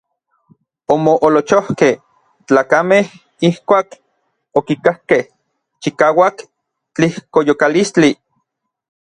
[0.93, 1.93] Omoolochojkej
[2.47, 3.05] tlakamej
[3.47, 3.87] ijkuak
[4.57, 5.23] okikakkej
[5.81, 6.35] chikauak
[6.95, 8.09] tlijkoyokalistli.